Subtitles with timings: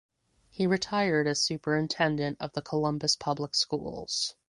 [0.49, 4.33] He retired as superintendent of the Columbus public schools.